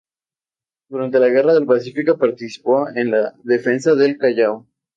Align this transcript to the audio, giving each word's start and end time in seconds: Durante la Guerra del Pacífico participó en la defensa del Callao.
Durante 0.89 1.19
la 1.19 1.27
Guerra 1.29 1.53
del 1.53 1.67
Pacífico 1.67 2.17
participó 2.17 2.89
en 2.89 3.11
la 3.11 3.35
defensa 3.43 3.93
del 3.93 4.17
Callao. 4.17 4.65